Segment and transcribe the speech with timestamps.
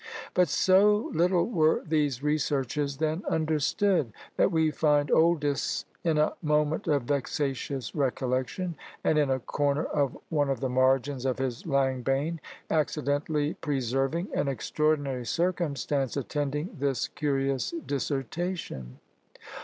[0.33, 6.87] But so little were these researches then understood, that we find Oldys, in a moment
[6.87, 12.39] of vexatious recollection, and in a corner of one of the margins of his Langbaine,
[12.71, 18.97] accidentally preserving an extraordinary circumstance attending this curious dissertation.